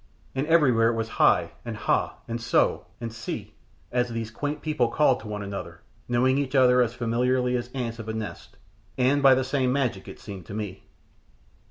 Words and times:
And 0.33 0.47
everywhere 0.47 0.89
it 0.89 0.95
was 0.95 1.09
"Hi," 1.21 1.51
and 1.63 1.77
"Ha," 1.77 2.17
and 2.27 2.41
"So," 2.41 2.87
and 2.99 3.13
"See," 3.13 3.53
as 3.91 4.09
these 4.09 4.31
quaint 4.31 4.63
people 4.63 4.87
called 4.89 5.19
to 5.19 5.27
one 5.27 5.43
another, 5.43 5.81
knowing 6.09 6.39
each 6.39 6.55
other 6.55 6.81
as 6.81 6.95
familiarly 6.95 7.55
as 7.55 7.69
ants 7.75 7.99
of 7.99 8.09
a 8.09 8.13
nest, 8.15 8.57
and 8.97 9.21
by 9.21 9.35
the 9.35 9.43
same 9.43 9.71
magic 9.71 10.07
it 10.07 10.19
seemed 10.19 10.47
to 10.47 10.55
me. 10.55 10.85